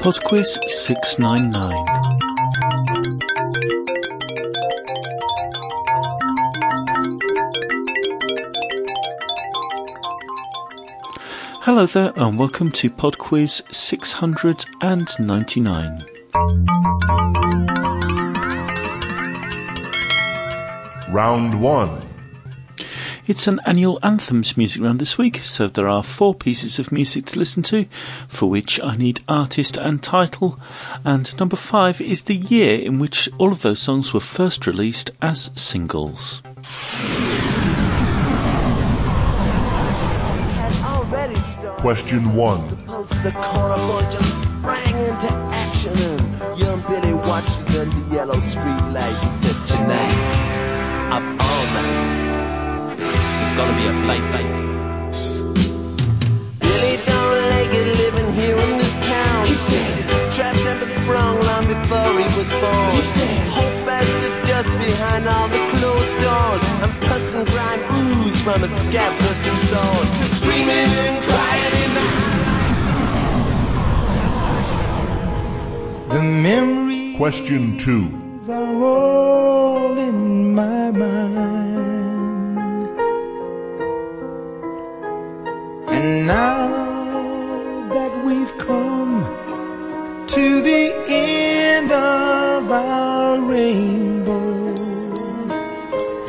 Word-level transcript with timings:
Podquiz 0.00 0.58
699. 0.66 1.72
Hello 11.62 11.86
there, 11.86 12.12
and 12.16 12.38
welcome 12.38 12.70
to 12.70 12.88
Podquiz 12.88 13.62
699. 13.74 16.04
Round 21.10 21.60
1. 21.60 22.07
It's 23.28 23.46
an 23.46 23.60
annual 23.66 23.98
anthems 24.02 24.56
music 24.56 24.80
round 24.82 25.00
this 25.00 25.18
week, 25.18 25.42
so 25.42 25.68
there 25.68 25.86
are 25.86 26.02
four 26.02 26.34
pieces 26.34 26.78
of 26.78 26.90
music 26.90 27.26
to 27.26 27.38
listen 27.38 27.62
to, 27.64 27.84
for 28.26 28.48
which 28.48 28.82
I 28.82 28.96
need 28.96 29.20
artist 29.28 29.76
and 29.76 30.02
title, 30.02 30.58
and 31.04 31.38
number 31.38 31.56
five 31.56 32.00
is 32.00 32.22
the 32.22 32.34
year 32.34 32.80
in 32.80 32.98
which 32.98 33.28
all 33.36 33.52
of 33.52 33.60
those 33.60 33.80
songs 33.80 34.14
were 34.14 34.20
first 34.20 34.66
released 34.66 35.10
as 35.20 35.50
singles. 35.54 36.40
Question 41.82 42.34
1. 42.34 42.78
It's 53.58 53.66
gonna 53.66 53.82
be 53.82 53.88
a 53.88 53.92
blight 54.06 54.22
night. 54.38 54.56
Billy 56.60 56.96
don't 57.10 57.40
like 57.50 57.72
it 57.74 57.88
living 57.98 58.30
here 58.34 58.54
in 58.54 58.78
this 58.78 58.94
town. 59.04 59.46
He 59.48 59.54
said, 59.54 60.06
Traps 60.32 60.62
have 60.62 60.78
been 60.78 60.92
sprung 60.92 61.42
long 61.42 61.66
before 61.66 62.12
he 62.22 62.26
was 62.38 62.46
born. 62.62 62.90
He 62.94 63.02
said, 63.02 63.48
Hope 63.58 63.88
as 63.98 64.06
the 64.22 64.30
dust 64.46 64.70
behind 64.78 65.26
all 65.26 65.48
the 65.48 65.58
closed 65.74 66.14
doors. 66.22 66.62
And 66.86 66.92
pus 67.02 67.34
and 67.34 67.48
grime 67.48 67.82
ooze 67.98 68.38
from 68.44 68.62
its 68.62 68.78
scab-crusted 68.86 69.58
soul. 69.66 70.06
Screaming 70.38 70.90
and 71.02 71.18
crying 71.26 71.74
in 71.82 71.90
the 76.08 76.14
The 76.14 76.22
memories 76.22 77.16
Question 77.16 77.76
2. 77.76 78.52
are 78.52 78.84
all 78.84 79.98
in 79.98 80.54
my 80.54 80.92
mind. 80.92 81.47
Now 86.28 87.88
that 87.88 88.12
we've 88.22 88.58
come 88.58 89.24
to 90.26 90.60
the 90.60 90.92
end 91.08 91.90
of 91.90 92.70
our 92.70 93.40
rainbow, 93.40 94.74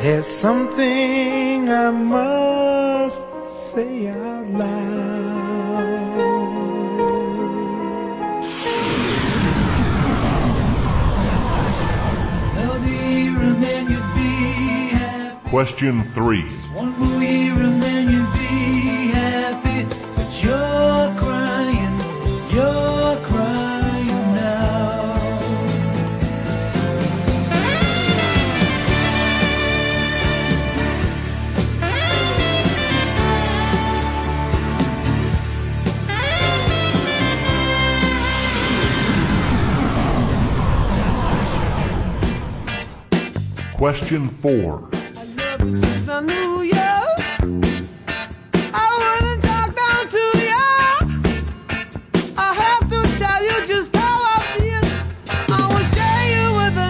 there's 0.00 0.24
something 0.24 1.68
I 1.68 1.90
must 1.90 3.22
say 3.72 4.08
out 4.08 4.48
loud. 4.48 5.00
Question 15.50 16.02
3. 16.04 16.59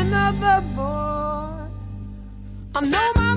Another 0.01 0.63
four. 0.75 1.71
I 2.75 2.81
know 2.81 3.13
my 3.17 3.30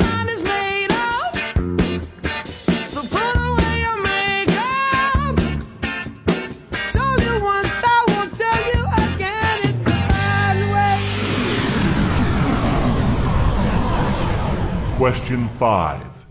Question 15.03 15.49
5. 15.49 16.25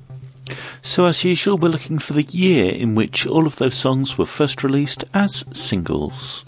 So, 0.80 1.04
as 1.04 1.24
usual, 1.24 1.58
we're 1.58 1.68
looking 1.68 1.98
for 1.98 2.14
the 2.14 2.22
year 2.22 2.72
in 2.72 2.94
which 2.94 3.26
all 3.26 3.46
of 3.46 3.56
those 3.56 3.74
songs 3.74 4.16
were 4.16 4.24
first 4.24 4.64
released 4.64 5.04
as 5.12 5.44
singles. 5.52 6.46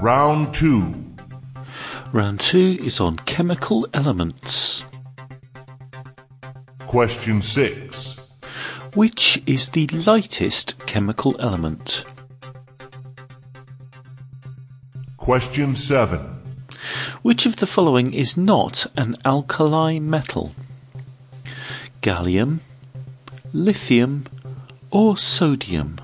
Round 0.00 0.52
2. 0.52 0.92
Round 2.12 2.40
two 2.40 2.78
is 2.80 2.98
on 2.98 3.14
chemical 3.18 3.86
elements. 3.94 4.84
Question 6.88 7.40
6. 7.42 8.18
Which 8.94 9.40
is 9.46 9.68
the 9.68 9.86
lightest 9.86 10.84
chemical 10.86 11.40
element? 11.40 12.04
Question 15.16 15.76
7. 15.76 16.35
Which 17.26 17.44
of 17.44 17.56
the 17.56 17.66
following 17.66 18.14
is 18.14 18.36
not 18.36 18.86
an 18.96 19.16
alkali 19.24 19.98
metal? 19.98 20.54
Gallium, 22.00 22.60
lithium, 23.52 24.26
or 24.92 25.18
sodium? 25.18 25.98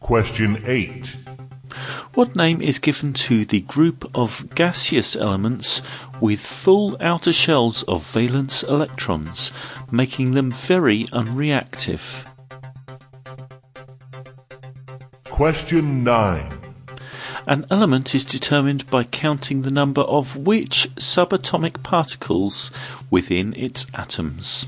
Question 0.00 0.62
8. 0.66 1.16
What 2.14 2.34
name 2.34 2.62
is 2.62 2.78
given 2.78 3.12
to 3.28 3.44
the 3.44 3.60
group 3.60 4.10
of 4.14 4.54
gaseous 4.54 5.14
elements 5.14 5.82
with 6.18 6.40
full 6.40 6.96
outer 7.02 7.34
shells 7.34 7.82
of 7.82 8.06
valence 8.06 8.62
electrons, 8.62 9.52
making 9.90 10.30
them 10.30 10.50
very 10.50 11.04
unreactive? 11.12 12.00
Question 15.24 16.04
9. 16.04 16.57
An 17.48 17.66
element 17.70 18.14
is 18.14 18.26
determined 18.26 18.88
by 18.90 19.04
counting 19.04 19.62
the 19.62 19.70
number 19.70 20.02
of 20.02 20.36
which 20.36 20.90
subatomic 20.96 21.82
particles 21.82 22.70
within 23.10 23.54
its 23.56 23.86
atoms. 23.94 24.66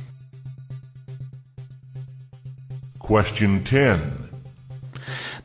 Question 2.98 3.62
10. 3.64 4.30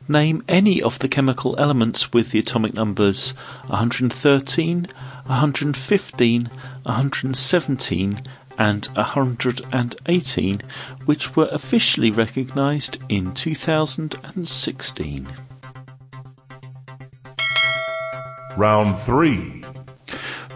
Name 0.08 0.44
any 0.48 0.80
of 0.80 0.98
the 1.00 1.08
chemical 1.08 1.54
elements 1.58 2.10
with 2.10 2.30
the 2.30 2.38
atomic 2.38 2.72
numbers 2.72 3.32
113, 3.66 4.86
115, 5.26 6.50
117, 6.84 8.22
and 8.58 8.86
118, 8.86 10.62
which 11.04 11.36
were 11.36 11.50
officially 11.52 12.10
recognized 12.10 12.96
in 13.10 13.34
2016. 13.34 15.28
Round 18.56 18.96
3. 18.96 19.64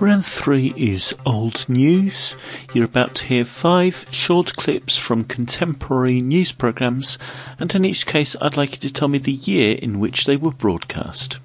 Round 0.01 0.25
three 0.25 0.73
is 0.75 1.15
old 1.27 1.69
news. 1.69 2.35
You're 2.73 2.87
about 2.87 3.15
to 3.17 3.27
hear 3.27 3.45
five 3.45 4.07
short 4.11 4.57
clips 4.57 4.97
from 4.97 5.25
contemporary 5.25 6.23
news 6.23 6.51
programs, 6.53 7.19
and 7.59 7.75
in 7.75 7.85
each 7.85 8.07
case, 8.07 8.35
I'd 8.41 8.57
like 8.57 8.71
you 8.71 8.79
to 8.79 8.93
tell 8.93 9.09
me 9.09 9.19
the 9.19 9.33
year 9.33 9.77
in 9.77 10.01
which 10.01 10.25
they 10.25 10.39
were 10.39 10.53
broadcast. 10.53 11.41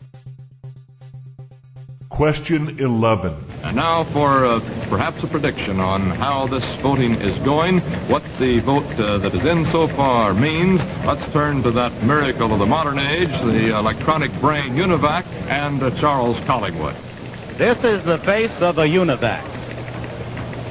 Question 2.16 2.80
11. 2.80 3.36
And 3.64 3.76
now 3.76 4.06
for 4.06 4.46
uh, 4.46 4.62
perhaps 4.88 5.22
a 5.24 5.28
prediction 5.28 5.82
on 5.82 6.00
how 6.00 6.48
this 6.48 6.64
voting 6.76 7.16
is 7.16 7.38
going, 7.40 7.82
what 8.08 8.24
the 8.40 8.60
vote 8.60 8.86
uh, 8.98 9.18
that 9.18 9.36
is 9.36 9.44
in 9.44 9.66
so 9.66 9.86
far 9.90 10.34
means. 10.34 10.80
Let's 11.06 11.30
turn 11.34 11.62
to 11.64 11.72
that 11.72 11.92
miracle 12.04 12.54
of 12.54 12.60
the 12.60 12.66
modern 12.66 13.00
age, 13.00 13.28
the 13.28 13.78
electronic 13.78 14.32
brain 14.40 14.76
UNIVAC, 14.76 15.26
and 15.50 15.84
uh, 15.84 15.92
Charles 16.00 16.40
Collingwood. 16.46 16.96
This 17.58 17.84
is 17.84 18.02
the 18.06 18.18
face 18.20 18.62
of 18.62 18.78
a 18.78 18.86
UNIVAC. 18.86 19.44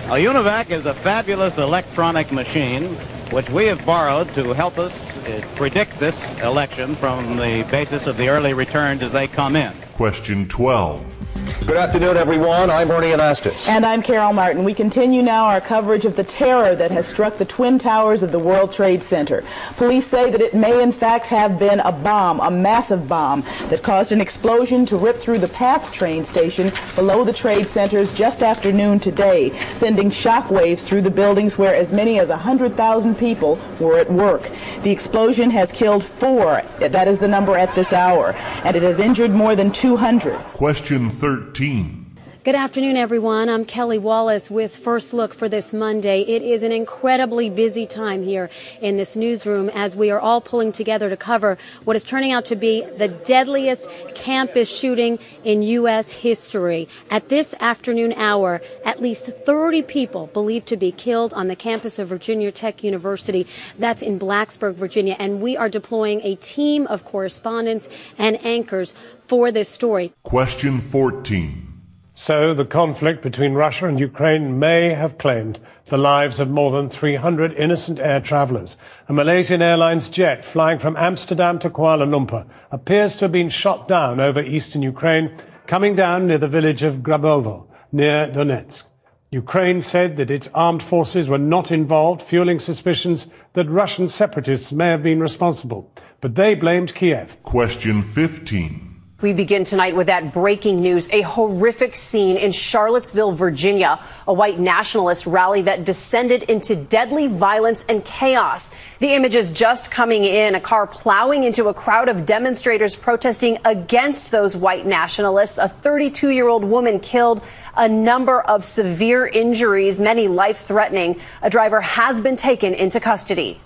A 0.07 0.25
UNIVAC 0.25 0.71
is 0.71 0.87
a 0.87 0.95
fabulous 0.95 1.59
electronic 1.59 2.33
machine 2.33 2.85
which 3.33 3.51
we 3.51 3.67
have 3.67 3.85
borrowed 3.85 4.31
to 4.31 4.55
help 4.55 4.79
us 4.79 4.93
uh, 4.95 5.47
predict 5.57 5.99
this 5.99 6.17
election 6.41 6.95
from 6.95 7.37
the 7.37 7.67
basis 7.71 8.07
of 8.07 8.17
the 8.17 8.31
early 8.31 8.55
returns 8.55 9.03
as 9.03 9.13
they 9.13 9.29
come 9.29 9.57
in. 9.57 9.75
Question 9.97 10.49
12. 10.49 11.44
Good 11.67 11.79
afternoon, 11.79 12.19
everyone. 12.19 12.69
I'm 12.71 12.91
Ernie 12.91 13.13
Anastas. 13.13 13.71
And 13.71 13.87
I'm 13.87 14.03
Carol 14.03 14.35
Martin. 14.35 14.65
We 14.65 14.75
continue 14.75 15.23
now 15.23 15.47
our 15.47 15.63
coverage 15.63 16.05
of 16.05 16.15
the 16.15 16.23
terror 16.23 16.77
that 16.77 16.91
has 16.91 17.07
struck 17.07 17.39
the 17.39 17.47
Twin 17.47 17.79
Towers 17.79 18.23
of 18.23 18.33
the 18.33 18.39
World 18.39 18.71
Trade 18.71 19.03
Center. 19.03 19.43
Police 19.79 20.07
say 20.07 20.31
that 20.31 20.43
it 20.43 20.53
may 20.53 20.83
in 20.83 20.93
fact 20.93 21.25
have 21.29 21.59
been 21.59 21.81
a 21.81 21.91
bomb, 21.91 22.41
a 22.41 22.51
massive 22.51 23.09
bomb, 23.09 23.41
that 23.71 23.83
caused 23.83 24.13
an 24.13 24.21
explosion 24.21 24.85
to 24.85 24.99
rip 24.99 25.17
through 25.17 25.39
the 25.39 25.49
PATH 25.49 25.91
train 25.91 26.23
station 26.23 26.71
below 26.97 27.25
the 27.25 27.33
trade 27.33 27.67
centers 27.67 28.13
just 28.13 28.43
after 28.43 28.71
noon 28.71 29.01
today, 29.01 29.51
sending 29.55 30.11
shockwaves 30.11 30.81
through 30.81 31.01
the 31.01 31.11
buildings 31.11 31.57
where 31.57 31.75
as 31.75 31.95
many 31.95 32.21
as 32.21 32.29
100,000 32.29 33.15
people 33.15 33.59
were 33.81 33.99
at 33.99 34.13
work. 34.13 34.51
The 34.83 34.91
explosion 34.91 35.49
has 35.53 35.73
killed 35.73 36.05
four, 36.05 36.61
that 36.81 37.09
is 37.09 37.21
the 37.21 37.29
number 37.29 37.57
at 37.57 37.75
this 37.75 37.95
hour, 37.95 38.35
and 38.65 38.77
it 38.77 38.83
has 38.83 39.01
injured 39.01 39.31
more 39.31 39.57
than 39.57 39.73
200. 39.73 40.37
Question 40.53 41.09
13. 41.09 41.54
13. 41.55 42.04
Good 42.45 42.57
afternoon, 42.57 42.99
everyone. 42.99 43.49
I'm 43.49 43.65
Kelly 43.65 43.97
Wallace 43.97 44.51
with 44.51 44.77
First 44.77 45.15
Look 45.15 45.33
for 45.33 45.49
this 45.49 45.73
Monday. 45.73 46.21
It 46.21 46.43
is 46.43 46.63
an 46.63 46.73
incredibly 46.73 47.49
busy 47.49 47.87
time 47.87 48.23
here 48.23 48.51
in 48.83 48.99
this 48.99 49.17
newsroom 49.17 49.71
as 49.71 49.97
we 49.97 50.11
are 50.11 50.21
all 50.21 50.43
pulling 50.43 50.71
together 50.71 51.09
to 51.09 51.17
cover 51.17 51.57
what 51.85 51.97
is 51.97 52.05
turning 52.05 52.33
out 52.33 52.45
to 52.45 52.55
be 52.55 52.83
the 52.99 53.09
deadliest 53.09 53.89
campus 54.15 54.69
shooting 54.69 55.19
in 55.43 55.63
U.S. 55.63 56.13
history. 56.13 56.87
At 57.11 57.31
this 57.31 57.55
afternoon 57.61 58.13
hour, 58.13 58.61
at 58.85 59.01
least 59.01 59.25
30 59.25 59.81
people 59.81 60.27
believed 60.27 60.67
to 60.67 60.77
be 60.77 60.93
killed 60.93 61.33
on 61.33 61.49
the 61.49 61.57
campus 61.57 61.99
of 61.99 62.09
Virginia 62.09 62.53
Tech 62.53 62.85
University. 62.85 63.47
That's 63.79 64.03
in 64.03 64.19
Blacksburg, 64.19 64.75
Virginia. 64.75 65.17
And 65.19 65.41
we 65.41 65.57
are 65.57 65.71
deploying 65.71 66.21
a 66.21 66.35
team 66.35 66.87
of 66.89 67.07
correspondents 67.07 67.89
and 68.19 68.39
anchors 68.45 68.95
for 69.27 69.51
this 69.51 69.71
story. 69.71 70.13
Question 70.25 70.83
14. 70.83 71.74
So 72.17 72.55
the 72.55 72.65
conflict 72.65 73.23
between 73.23 73.55
Russia 73.55 73.89
and 73.89 73.99
Ukraine 73.99 74.61
may 74.61 74.95
have 74.95 75.19
claimed 75.19 75.59
the 75.87 75.99
lives 75.99 76.39
of 76.39 76.49
more 76.49 76.71
than 76.71 76.89
300 76.89 77.53
innocent 77.55 77.99
air 77.99 78.21
travelers. 78.21 78.77
A 79.09 79.13
Malaysian 79.13 79.61
Airlines 79.61 80.09
jet 80.09 80.45
flying 80.45 80.79
from 80.79 80.97
Amsterdam 80.97 81.59
to 81.59 81.69
Kuala 81.69 82.07
Lumpur 82.07 82.47
appears 82.71 83.17
to 83.17 83.25
have 83.25 83.33
been 83.33 83.49
shot 83.49 83.89
down 83.89 84.21
over 84.21 84.41
eastern 84.41 84.81
Ukraine, 84.81 85.37
coming 85.67 85.97
down 85.97 86.29
near 86.29 86.39
the 86.39 86.47
village 86.47 86.85
of 86.85 86.99
Grabovo, 86.99 87.67
near 87.91 88.29
Donetsk. 88.29 88.87
Ukraine 89.33 89.81
said 89.81 90.17
that 90.17 90.31
its 90.31 90.49
armed 90.55 90.85
forces 90.85 91.29
were 91.29 91.37
not 91.37 91.73
involved, 91.73 92.23
fueling 92.23 92.61
suspicions 92.61 93.27
that 93.55 93.69
Russian 93.69 94.09
separatists 94.09 94.71
may 94.71 94.87
have 94.87 95.03
been 95.03 95.19
responsible. 95.19 95.93
But 96.21 96.37
they 96.37 96.55
blamed 96.55 96.95
Kiev. 96.95 97.43
Question 97.43 98.03
15. 98.03 98.94
We 99.23 99.33
begin 99.33 99.63
tonight 99.63 99.95
with 99.95 100.09
that 100.09 100.33
breaking 100.33 100.81
news. 100.81 101.09
A 101.13 101.23
horrific 101.23 101.95
scene 101.95 102.37
in 102.37 102.51
Charlottesville, 102.51 103.31
Virginia. 103.31 104.01
A 104.27 104.33
white 104.33 104.59
nationalist 104.59 105.25
rally 105.25 105.63
that 105.63 105.85
descended 105.85 106.43
into 106.45 106.75
deadly 106.75 107.29
violence 107.29 107.85
and 107.89 108.05
chaos. 108.05 108.71
The 108.99 109.15
images 109.15 109.53
just 109.53 109.93
coming 109.93 110.25
in. 110.25 110.57
A 110.57 110.61
car 110.61 110.89
plowing 110.89 111.45
into 111.45 111.69
a 111.69 111.75
crowd 111.75 112.09
of 112.09 112.27
demonstrators 112.27 112.97
protesting 112.97 113.59
against 113.65 114.33
those 114.33 114.57
white 114.57 114.85
nationalists. 114.85 115.59
A 115.59 115.69
32 115.69 116.31
year 116.31 116.49
old 116.49 116.65
woman 116.65 116.99
killed. 116.99 117.41
A 117.77 117.89
number 117.89 118.41
of 118.41 118.65
severe 118.65 119.27
injuries, 119.27 120.01
many 120.01 120.27
life 120.27 120.59
threatening. 120.59 121.21
A 121.41 121.49
driver 121.49 121.81
has 121.81 122.21
been 122.21 122.37
taken 122.37 122.75
into 122.75 122.99
custody. 122.99 123.61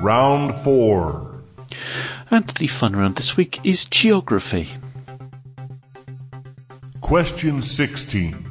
Round 0.00 0.54
4. 0.54 1.29
And 2.32 2.46
the 2.50 2.68
fun 2.68 2.94
round 2.94 3.16
this 3.16 3.36
week 3.36 3.58
is 3.64 3.86
geography. 3.86 4.68
Question 7.00 7.60
16. 7.60 8.46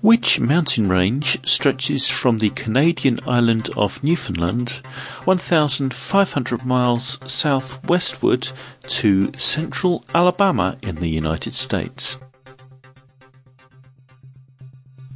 Which 0.00 0.40
mountain 0.40 0.88
range 0.88 1.38
stretches 1.46 2.08
from 2.08 2.38
the 2.38 2.50
Canadian 2.50 3.20
island 3.24 3.70
of 3.76 4.02
Newfoundland 4.02 4.80
1,500 5.26 6.64
miles 6.64 7.20
southwestward 7.30 8.48
to 8.88 9.32
central 9.38 10.04
Alabama 10.12 10.76
in 10.82 10.96
the 10.96 11.08
United 11.08 11.54
States? 11.54 12.18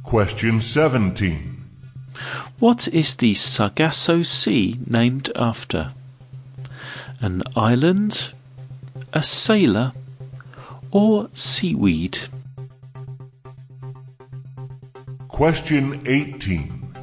Question 0.03 0.61
17. 0.61 1.57
What 2.59 2.87
is 2.87 3.17
the 3.17 3.33
Sargasso 3.33 4.23
Sea 4.23 4.79
named 4.87 5.33
after? 5.35 5.91
An 7.19 7.41
island, 7.55 8.31
a 9.11 9.23
sailor, 9.23 9.91
or 10.91 11.29
seaweed? 11.33 12.19
Question 15.27 16.01
18. 16.05 16.93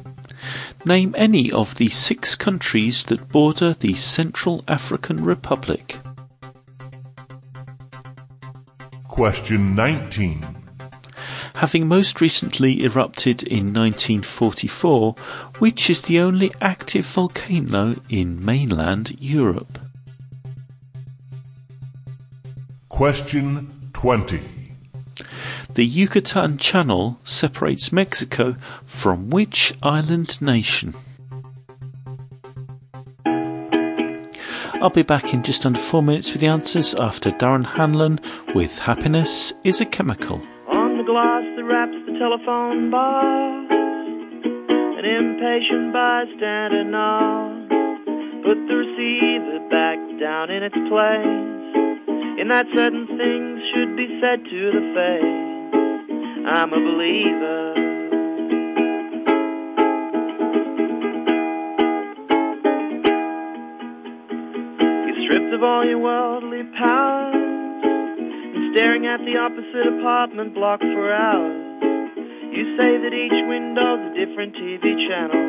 Name 0.85 1.15
any 1.17 1.51
of 1.51 1.75
the 1.75 1.89
six 1.89 2.35
countries 2.35 3.03
that 3.05 3.29
border 3.29 3.73
the 3.73 3.95
Central 3.95 4.63
African 4.67 5.23
Republic. 5.23 5.97
Question 9.07 9.75
19. 9.75 10.45
Having 11.55 11.87
most 11.87 12.19
recently 12.19 12.83
erupted 12.83 13.41
in 13.43 13.73
1944, 13.73 15.15
which 15.59 15.89
is 15.89 16.01
the 16.01 16.19
only 16.19 16.53
active 16.61 17.05
volcano 17.05 17.95
in 18.09 18.43
mainland 18.43 19.15
Europe? 19.19 19.74
Question 22.95 23.89
20. 23.91 24.39
The 25.73 25.85
Yucatan 25.85 26.57
Channel 26.57 27.19
separates 27.25 27.91
Mexico 27.91 28.55
from 28.85 29.29
which 29.29 29.73
island 29.83 30.41
nation? 30.41 30.95
I'll 34.75 34.91
be 34.91 35.03
back 35.03 35.33
in 35.33 35.43
just 35.43 35.65
under 35.65 35.77
four 35.77 36.01
minutes 36.01 36.31
with 36.31 36.39
the 36.39 36.47
answers 36.47 36.95
after 36.95 37.31
Darren 37.31 37.65
Hanlon 37.65 38.21
with 38.55 38.79
Happiness 38.79 39.51
is 39.65 39.81
a 39.81 39.85
Chemical. 39.85 40.41
On 40.69 40.97
the 40.97 41.03
glass 41.03 41.43
that 41.57 41.65
wraps 41.65 41.97
the 42.05 42.17
telephone 42.17 42.91
box, 42.91 43.75
an 44.97 45.03
impatient 45.03 45.91
bystander 45.91 46.85
nods. 46.85 47.67
Put 48.45 48.55
the 48.55 48.73
receiver 48.73 49.67
back 49.69 49.99
down 50.17 50.49
in 50.49 50.63
its 50.63 50.77
place. 50.87 51.55
In 52.37 52.49
that 52.49 52.67
certain 52.75 53.07
things 53.07 53.61
should 53.73 53.95
be 53.95 54.19
said 54.19 54.43
to 54.43 54.71
the 54.75 54.83
face. 54.93 55.45
I'm 56.45 56.73
a 56.73 56.77
believer. 56.77 57.73
You're 65.07 65.21
stripped 65.25 65.53
of 65.53 65.63
all 65.63 65.85
your 65.85 65.99
worldly 65.99 66.63
powers 66.77 67.35
and 67.35 68.75
staring 68.75 69.07
at 69.07 69.21
the 69.21 69.37
opposite 69.37 69.87
apartment 69.99 70.53
block 70.53 70.81
for 70.81 71.13
hours. 71.13 71.55
You 72.51 72.77
say 72.77 72.97
that 72.97 73.13
each 73.13 73.47
window's 73.47 74.11
a 74.11 74.13
different 74.13 74.55
TV 74.55 75.07
channel, 75.07 75.39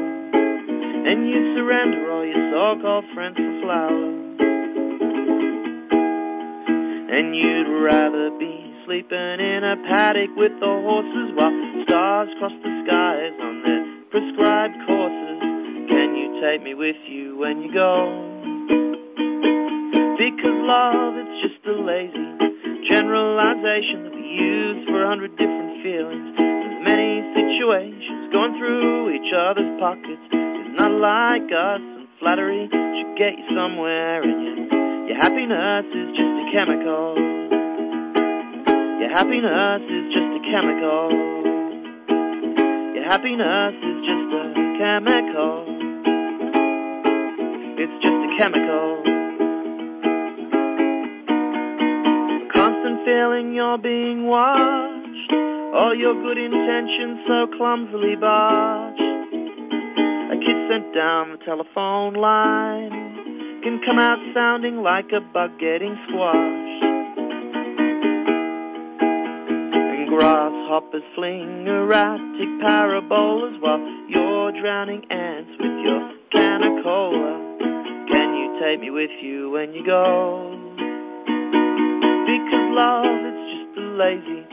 and 1.10 1.28
you 1.28 1.54
surrender 1.56 2.10
all 2.12 2.24
your 2.24 2.50
so-called 2.52 3.04
friends 3.12 3.36
for 3.36 3.60
flowers. 3.62 4.25
And 7.08 7.34
you'd 7.36 7.70
rather 7.84 8.30
be 8.38 8.74
sleeping 8.84 9.38
in 9.38 9.62
a 9.62 9.76
paddock 9.88 10.30
with 10.36 10.52
the 10.58 10.66
horses 10.66 11.30
while 11.34 11.54
stars 11.84 12.28
cross 12.38 12.52
the 12.62 12.72
skies 12.82 13.34
on 13.40 13.62
their 13.62 13.82
prescribed 14.10 14.74
courses. 14.86 15.38
Can 15.88 16.14
you 16.14 16.40
take 16.42 16.62
me 16.62 16.74
with 16.74 16.96
you 17.06 17.38
when 17.38 17.62
you 17.62 17.72
go? 17.72 18.10
Because 20.18 20.58
love, 20.66 21.14
it's 21.14 21.36
just 21.46 21.62
a 21.66 21.78
lazy 21.78 22.26
generalization 22.90 24.04
that 24.04 24.14
we 24.14 24.26
use 24.26 24.86
for 24.88 25.04
a 25.04 25.08
hundred 25.08 25.36
different 25.36 25.82
feelings. 25.82 26.34
There's 26.38 26.82
many 26.84 27.22
situations 27.34 28.32
going 28.32 28.58
through 28.58 29.14
each 29.14 29.32
other's 29.34 29.78
pockets. 29.78 30.22
It's 30.30 30.74
not 30.78 30.90
like 30.90 31.50
us, 31.54 31.82
and 31.82 32.08
flattery 32.18 32.66
should 32.70 33.14
get 33.18 33.38
you 33.38 33.46
somewhere. 33.54 34.22
And 34.22 34.42
your, 34.42 34.95
your 35.06 35.16
happiness 35.18 35.86
is 35.94 36.16
just 36.18 36.34
a 36.34 36.46
chemical. 36.52 37.14
Your 38.98 39.10
happiness 39.14 39.82
is 39.86 40.12
just 40.12 40.30
a 40.34 40.42
chemical. 40.50 41.10
Your 42.94 43.04
happiness 43.04 43.74
is 43.86 43.98
just 44.02 44.34
a 44.34 44.44
chemical. 44.82 45.64
It's 47.78 47.96
just 48.02 48.18
a 48.18 48.30
chemical. 48.40 49.02
Constant 52.52 53.04
feeling 53.04 53.54
you're 53.54 53.78
being 53.78 54.26
watched. 54.26 55.32
All 55.72 55.94
your 55.94 56.14
good 56.14 56.38
intentions 56.38 57.20
so 57.28 57.46
clumsily 57.56 58.16
botched. 58.16 59.00
A 59.00 60.36
kid 60.44 60.56
sent 60.68 60.92
down 60.92 61.30
the 61.30 61.38
telephone 61.44 62.14
line 62.14 63.15
can 63.66 63.82
come 63.84 63.98
out 63.98 64.18
sounding 64.32 64.76
like 64.78 65.10
a 65.10 65.18
bug 65.18 65.58
getting 65.58 65.98
squashed. 66.06 66.86
And 69.74 70.06
grasshoppers 70.06 71.02
fling 71.16 71.66
erratic 71.66 72.46
parabolas 72.62 73.58
while 73.58 73.82
you're 74.06 74.52
drowning 74.62 75.02
ants 75.10 75.50
with 75.58 75.82
your 75.82 75.98
can 76.30 76.62
of 76.62 76.84
cola. 76.84 77.42
Can 78.06 78.38
you 78.38 78.54
take 78.62 78.78
me 78.78 78.90
with 78.90 79.10
you 79.20 79.50
when 79.50 79.74
you 79.74 79.84
go? 79.84 80.54
Because 82.22 82.70
love, 82.70 83.02
it's 83.02 83.50
just 83.50 83.82
a 83.82 83.86
lazy 83.98 84.46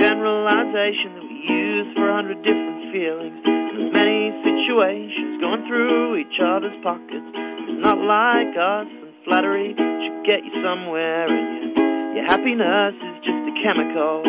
generalization 0.00 1.20
that 1.20 1.26
we 1.28 1.36
use 1.52 1.92
for 1.92 2.08
a 2.08 2.14
hundred 2.16 2.40
different 2.40 2.80
feelings. 2.96 3.44
There's 3.44 3.92
many 3.92 4.32
situations 4.40 5.36
going 5.44 5.68
through 5.68 6.16
each 6.16 6.40
other's 6.40 6.80
pockets. 6.82 7.43
Not 7.84 7.98
like 7.98 8.56
us, 8.56 8.88
and 8.88 9.12
flattery 9.26 9.74
should 9.76 10.24
get 10.24 10.42
you 10.42 10.52
somewhere. 10.64 11.28
And 11.28 11.76
your, 11.76 12.16
your 12.16 12.24
happiness 12.24 12.94
is 12.96 13.16
just 13.20 13.44
a 13.44 13.52
chemical. 13.60 14.24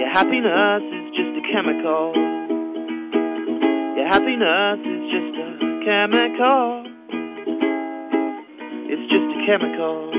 Your 0.00 0.10
happiness 0.10 0.82
is 0.82 1.14
just 1.14 1.38
a 1.38 1.42
chemical. 1.54 2.18
Your 3.94 4.08
happiness 4.08 4.80
is 4.90 5.06
just 5.06 5.38
a 5.38 5.46
chemical. 5.86 6.82
It's 8.90 9.06
just 9.12 9.22
a 9.22 9.46
chemical. 9.46 10.10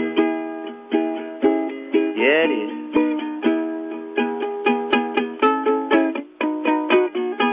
Yeah, 2.16 2.48
it 2.48 2.52
is. 2.56 2.72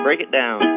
Break 0.05 0.21
it 0.21 0.31
down. 0.31 0.76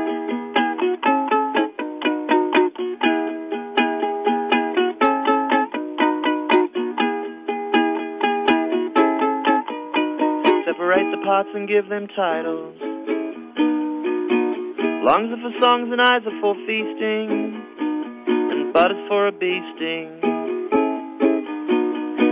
Parts 11.29 11.49
and 11.53 11.67
give 11.67 11.87
them 11.89 12.07
titles. 12.15 12.75
Lungs 15.05 15.29
are 15.31 15.41
for 15.43 15.53
songs 15.61 15.89
and 15.91 16.01
eyes 16.01 16.23
are 16.25 16.41
for 16.41 16.55
feasting, 16.65 17.53
and 18.25 18.73
butt 18.73 18.89
is 18.89 18.97
for 19.07 19.27
a 19.27 19.31
bee 19.31 19.61
sting. 19.75 20.09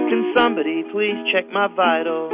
Can 0.10 0.34
somebody 0.36 0.84
please 0.92 1.14
check 1.32 1.46
my 1.54 1.68
vitals? 1.68 2.34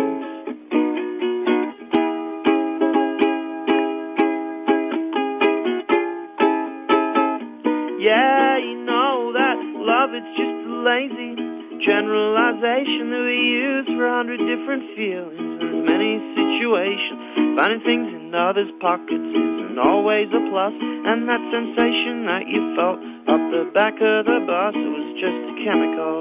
Yeah, 7.99 8.57
you 8.59 8.85
know 8.85 9.33
that 9.33 9.57
love 9.83 10.11
it's 10.13 10.31
just 10.39 10.59
lazy 10.87 11.62
generalization 11.83 13.11
that 13.11 13.23
we 13.27 13.39
use 13.59 13.85
for 13.91 14.07
a 14.07 14.15
hundred 14.15 14.39
different 14.39 14.83
feelings 14.95 15.59
and 15.59 15.83
many 15.83 16.15
situations. 16.31 17.59
Finding 17.59 17.83
things 17.83 18.07
in 18.07 18.31
others' 18.33 18.71
pockets 18.79 19.27
isn't 19.35 19.77
always 19.77 20.31
a 20.31 20.41
plus, 20.47 20.73
and 20.79 21.27
that 21.27 21.43
sensation 21.51 22.25
that 22.25 22.47
you 22.47 22.61
felt 22.75 22.99
up 23.27 23.43
the 23.51 23.67
back 23.75 23.93
of 23.99 24.25
the 24.25 24.39
bus 24.47 24.73
it 24.73 24.91
was 24.95 25.09
just 25.19 25.39
a 25.43 25.55
chemical. 25.67 26.15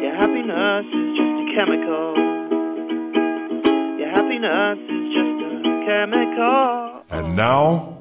Your 0.00 0.14
happiness 0.16 0.86
is 0.88 1.08
just 1.20 1.36
a 1.38 1.46
chemical. 1.60 2.04
Your 4.00 4.10
happiness 4.10 4.80
is 4.80 5.04
just 5.12 5.34
a 5.40 5.74
chemical. 5.84 7.04
And 7.10 7.36
now, 7.36 8.00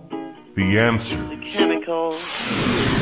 the 0.56 0.80
answer. 0.80 1.18
The 1.18 1.44
chemical. 1.44 2.93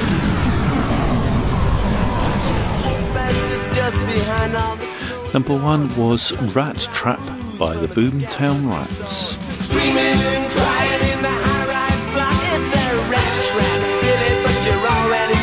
Number 5.34 5.56
one 5.56 5.88
was 5.96 6.34
Rat 6.54 6.78
Trap 6.94 7.22
by 7.58 7.74
the 7.78 7.88
Boomtown 7.88 8.70
Rats. 8.70 9.38
Screaming 9.48 9.98
and 9.98 10.52
crying 10.52 11.02
in 11.14 11.22
the 11.22 11.30
high-rise 11.30 12.04
block. 12.12 12.36
It's 12.52 12.74
a 12.76 12.88
rat 13.10 13.34
trap, 13.48 13.80
Billy, 14.02 14.34
but 14.44 14.58
you're 14.68 14.88
already 14.88 15.40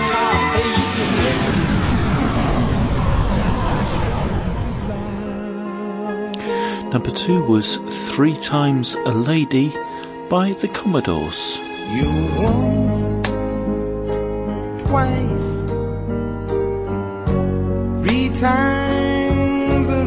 Number 6.92 7.10
two 7.10 7.40
was 7.48 7.76
Three 8.10 8.36
Times 8.36 8.94
a 8.94 9.10
Lady 9.10 9.74
by 10.28 10.52
the 10.52 10.68
Commodores. 10.68 11.58
You 11.94 12.08
once, 12.36 13.14
twice, 14.86 15.48
three 18.02 18.28
times 18.38 19.17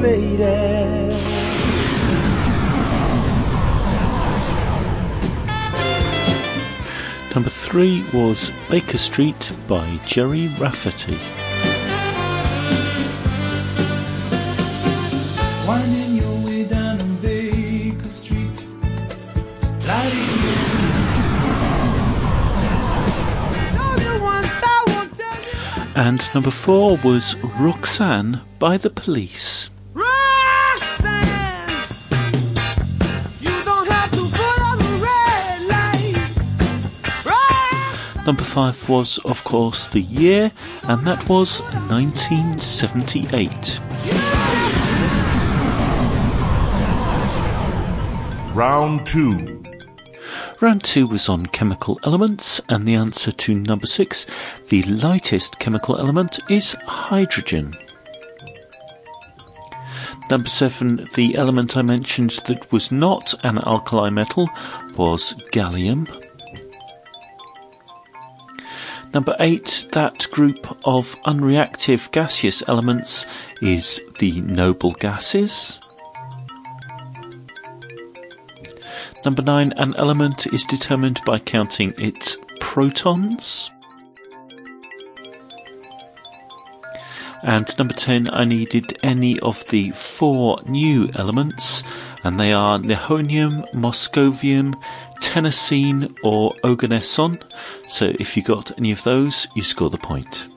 lady. 0.02 1.12
Number 7.34 7.50
three 7.50 8.04
was 8.14 8.52
Baker 8.70 8.98
Street 8.98 9.52
by 9.68 10.00
Jerry 10.06 10.54
Rafferty. 10.60 11.20
Winding 15.68 16.16
your 16.16 16.46
way 16.46 16.66
down 16.66 17.00
on 17.00 17.16
Baker 17.18 18.10
Street, 18.10 18.66
lighting 19.86 20.42
And 25.94 26.34
number 26.34 26.52
four 26.52 26.98
was 27.04 27.36
Roxanne 27.60 28.42
by 28.60 28.78
the 28.78 28.90
Police. 28.90 29.71
Number 38.32 38.44
five 38.44 38.88
was, 38.88 39.18
of 39.26 39.44
course, 39.44 39.90
the 39.90 40.00
year, 40.00 40.54
and 40.88 41.06
that 41.06 41.28
was 41.28 41.60
1978. 41.90 43.82
Round 48.56 49.06
two. 49.06 49.62
Round 50.62 50.82
two 50.82 51.08
was 51.08 51.28
on 51.28 51.48
chemical 51.48 52.00
elements, 52.06 52.62
and 52.70 52.88
the 52.88 52.96
answer 52.96 53.34
to 53.34 53.54
number 53.54 53.86
six, 53.86 54.26
the 54.70 54.82
lightest 54.84 55.60
chemical 55.60 55.98
element, 55.98 56.40
is 56.50 56.78
hydrogen. 56.86 57.76
Number 60.30 60.48
seven, 60.48 61.06
the 61.16 61.36
element 61.36 61.76
I 61.76 61.82
mentioned 61.82 62.40
that 62.48 62.72
was 62.72 62.94
not 62.94 63.34
an 63.44 63.58
alkali 63.66 64.10
metal 64.10 64.50
was 64.96 65.34
gallium. 65.52 66.21
Number 69.14 69.36
eight, 69.40 69.88
that 69.92 70.28
group 70.32 70.78
of 70.86 71.20
unreactive 71.24 72.12
gaseous 72.12 72.64
elements 72.68 73.26
is 73.62 74.00
the 74.20 74.40
noble 74.42 74.94
gases. 74.94 75.82
Number 79.26 79.42
nine, 79.42 79.74
an 79.76 79.94
element 79.98 80.48
is 80.48 80.64
determined 80.64 81.20
by 81.26 81.40
counting 81.40 81.94
its 81.98 82.38
protons. 82.62 83.70
And 87.44 87.68
number 87.78 87.94
10, 87.94 88.30
I 88.32 88.46
needed 88.46 88.98
any 89.04 89.40
of 89.40 89.68
the 89.70 89.92
four 89.92 90.60
new 90.68 91.10
elements, 91.16 91.84
and 92.24 92.40
they 92.40 92.54
are 92.54 92.80
nihonium, 92.80 93.70
moscovium, 93.74 94.80
tennessine, 95.22 96.14
or 96.24 96.54
oganesson. 96.64 97.42
So 97.88 98.14
if 98.20 98.36
you 98.36 98.44
got 98.44 98.78
any 98.78 98.92
of 98.92 99.04
those, 99.04 99.48
you 99.56 99.64
score 99.64 99.90
the 99.90 99.98
point. 99.98 100.48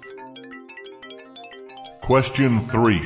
Question 2.00 2.60
three. 2.60 3.02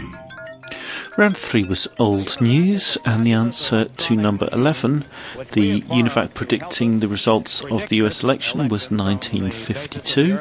Round 1.19 1.37
three 1.37 1.65
was 1.65 1.89
old 1.99 2.41
news, 2.41 2.97
and 3.05 3.25
the 3.25 3.33
answer 3.33 3.87
to 3.87 4.15
number 4.15 4.49
11, 4.53 5.05
the 5.51 5.83
UNIVAC 5.83 6.33
predicting 6.33 7.01
the 7.01 7.09
results 7.09 7.65
of 7.65 7.89
the 7.89 7.97
US 7.97 8.23
election, 8.23 8.69
was 8.69 8.91
1952. 8.91 10.39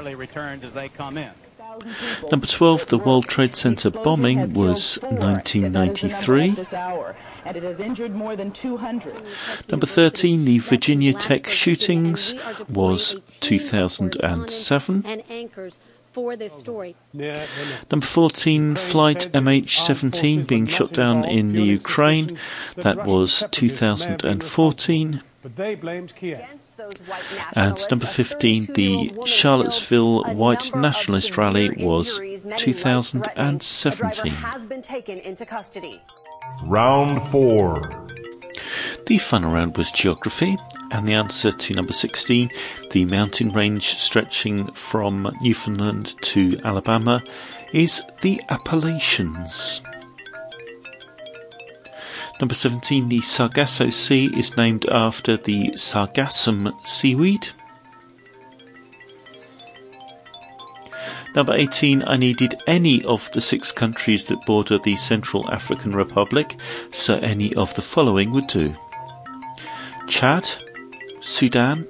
Early 1.78 1.90
returns 1.90 2.04
as 2.04 2.10
they 2.10 2.16
come 2.16 2.24
in. 2.26 2.32
Number 2.32 2.48
12, 2.48 2.86
the 2.88 2.98
World 2.98 3.28
Trade 3.28 3.56
Center 3.56 3.90
bombing 3.90 4.54
was 4.54 4.98
1993. 5.02 6.52
This 6.52 6.74
hour, 6.74 7.16
and 7.46 7.58
it 7.58 7.64
has 7.64 7.80
injured 7.80 8.16
more 8.16 8.36
than 8.36 8.52
200. 8.52 9.30
Number 9.70 9.86
13, 9.86 10.46
the 10.46 10.60
Virginia 10.60 11.14
Tech 11.14 11.48
shootings 11.48 12.36
was 12.70 13.16
2007. 13.40 15.04
And 15.06 15.24
anchors 15.30 15.80
for 16.12 16.36
this 16.36 16.54
story. 16.54 16.96
Number 17.14 18.06
14, 18.06 18.76
Flight 18.76 19.30
MH17 19.34 20.48
being 20.48 20.66
shot 20.66 20.92
down 20.92 21.24
in 21.24 21.52
the 21.52 21.62
Ukraine. 21.62 22.38
That 22.76 23.06
was 23.06 23.44
2014. 23.52 25.22
But 25.48 25.56
they 25.56 25.76
blamed 25.76 26.14
Kiev. 26.14 26.42
And 27.56 27.78
number 27.90 28.06
15, 28.06 28.74
the 28.74 29.18
Charlottesville 29.26 30.24
White 30.36 30.76
Nationalist 30.76 31.38
Rally 31.38 31.70
was 31.80 32.20
2017. 32.58 34.34
has 34.34 34.66
been 34.66 34.82
taken 34.82 35.20
into 35.20 35.46
custody. 35.46 36.02
Round 36.66 37.22
4. 37.22 38.08
The 39.06 39.18
final 39.20 39.54
round 39.54 39.78
was 39.78 39.90
geography, 39.94 40.58
and 40.92 41.08
the 41.08 41.14
answer 41.14 41.54
to 41.54 41.74
number 41.74 41.94
16, 41.94 42.52
the 42.92 43.06
mountain 43.06 43.48
range 43.50 43.98
stretching 44.00 44.70
from 44.74 45.34
Newfoundland 45.42 46.22
to 46.24 46.60
Alabama, 46.66 47.24
is 47.72 48.04
the 48.22 48.42
Appalachians. 48.50 49.82
Number 52.40 52.54
17, 52.54 53.10
the 53.10 53.22
Sargasso 53.22 53.90
Sea 53.90 54.32
is 54.38 54.58
named 54.58 54.86
after 54.92 55.38
the 55.38 55.72
Sargassum 55.72 56.72
seaweed. 56.88 57.48
Number 61.36 61.56
18, 61.56 62.04
I 62.06 62.16
needed 62.16 62.56
any 62.68 63.04
of 63.06 63.32
the 63.32 63.42
six 63.42 63.72
countries 63.72 64.28
that 64.28 64.46
border 64.46 64.78
the 64.78 64.96
Central 64.96 65.50
African 65.52 65.96
Republic, 65.96 66.60
so 66.92 67.18
any 67.18 67.54
of 67.56 67.74
the 67.76 67.82
following 67.82 68.32
would 68.32 68.48
do. 68.48 68.74
Chad, 70.08 70.48
Sudan, 71.22 71.88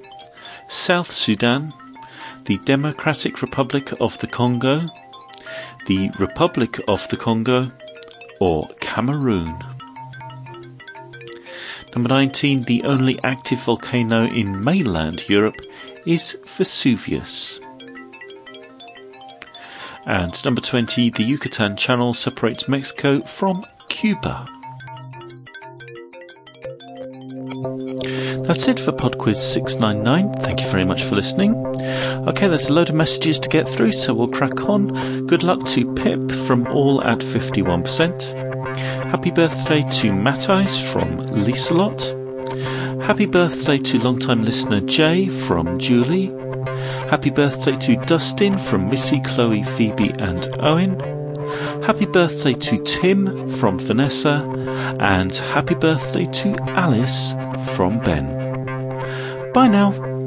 South 0.68 1.10
Sudan, 1.10 1.72
the 2.44 2.58
Democratic 2.64 3.42
Republic 3.42 3.92
of 4.00 4.18
the 4.18 4.26
Congo, 4.26 4.80
the 5.86 6.10
Republic 6.18 6.78
of 6.88 7.06
the 7.08 7.16
Congo, 7.16 7.70
or 8.40 8.66
Cameroon. 8.80 9.54
Number 11.94 12.08
19, 12.08 12.62
the 12.62 12.82
only 12.84 13.18
active 13.24 13.60
volcano 13.60 14.26
in 14.26 14.62
mainland 14.62 15.28
Europe 15.28 15.60
is 16.06 16.36
Vesuvius. 16.46 17.60
And 20.06 20.44
number 20.44 20.60
20, 20.60 21.10
the 21.10 21.22
Yucatan 21.24 21.76
Channel 21.76 22.14
separates 22.14 22.68
Mexico 22.68 23.20
from 23.20 23.64
Cuba. 23.88 24.46
That's 28.48 28.66
it 28.68 28.80
for 28.80 28.92
PodQuiz 28.92 29.36
699. 29.36 30.32
Thank 30.42 30.62
you 30.62 30.70
very 30.70 30.86
much 30.86 31.02
for 31.04 31.16
listening. 31.16 31.54
Okay, 32.26 32.48
there's 32.48 32.70
a 32.70 32.72
load 32.72 32.88
of 32.88 32.94
messages 32.94 33.38
to 33.40 33.48
get 33.50 33.68
through, 33.68 33.92
so 33.92 34.14
we'll 34.14 34.28
crack 34.28 34.62
on. 34.62 35.26
Good 35.26 35.42
luck 35.42 35.66
to 35.68 35.92
Pip 35.94 36.32
from 36.46 36.66
All 36.68 37.04
at 37.04 37.18
51%. 37.18 38.37
Happy 39.10 39.30
birthday 39.30 39.80
to 39.82 40.10
Matthijs 40.10 40.92
from 40.92 41.16
Lieselot. 41.44 43.02
Happy 43.02 43.24
birthday 43.24 43.78
to 43.78 43.98
long-time 43.98 44.44
listener 44.44 44.80
Jay 44.80 45.28
from 45.28 45.78
Julie. 45.78 46.26
Happy 47.08 47.30
birthday 47.30 47.76
to 47.78 47.96
Dustin 48.04 48.58
from 48.58 48.90
Missy, 48.90 49.20
Chloe, 49.22 49.62
Phoebe, 49.62 50.10
and 50.18 50.46
Owen. 50.60 51.00
Happy 51.82 52.04
birthday 52.04 52.52
to 52.52 52.82
Tim 52.84 53.48
from 53.48 53.78
Vanessa. 53.78 54.44
And 55.00 55.34
happy 55.34 55.74
birthday 55.74 56.26
to 56.26 56.54
Alice 56.72 57.32
from 57.74 58.00
Ben. 58.00 58.26
Bye 59.54 59.68
now. 59.68 60.17